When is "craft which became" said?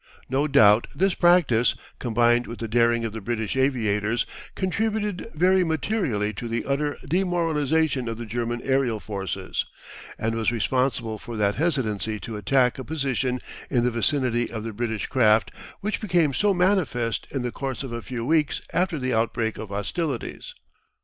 15.05-16.33